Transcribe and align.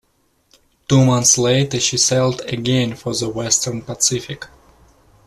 Two 0.87 1.05
months 1.05 1.37
later 1.37 1.79
she 1.79 1.95
sailed 1.95 2.41
again 2.45 2.95
for 2.95 3.13
the 3.13 3.29
Western 3.29 3.83
Pacific. 3.83 4.47